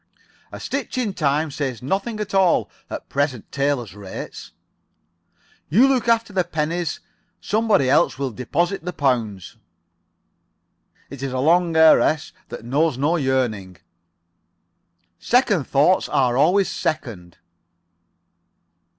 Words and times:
"A 0.51 0.59
stitch 0.59 0.97
in 0.97 1.13
time 1.13 1.51
saves 1.51 1.83
nothing 1.83 2.19
at 2.19 2.33
all 2.33 2.71
at 2.89 3.07
present 3.07 3.51
tailors' 3.51 3.93
rates." 3.93 4.51
"You 5.69 5.87
look 5.87 6.07
after 6.07 6.33
the 6.33 6.43
pennies. 6.43 7.01
Somebody 7.39 7.87
else 7.87 8.17
will 8.17 8.31
deposit 8.31 8.83
the 8.83 8.93
pounds." 8.93 9.57
"It's 11.11 11.21
a 11.21 11.37
long 11.37 11.75
heiress 11.75 12.33
that 12.49 12.65
knows 12.65 12.97
no 12.97 13.15
yearning." 13.15 13.77
"Second 15.19 15.67
thoughts 15.67 16.09
are 16.09 16.35
always 16.35 16.67
second." 16.67 17.37